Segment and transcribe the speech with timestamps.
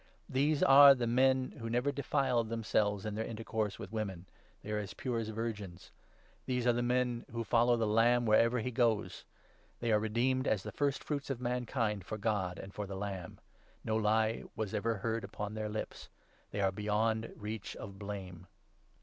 [0.27, 4.25] These are the men who never defiled 4 themselves in their intercourse with women;
[4.63, 5.91] they are as pure as virgins.
[6.47, 9.25] These are the men who follow the Lamb wherever he goes.
[9.79, 13.39] They were redeemed as the first fruits of mankind for God and for the Lamb.'
[13.85, 16.09] No lie was ever heard upon 5 their lips.'
[16.49, 18.47] They are beyond reach of blame.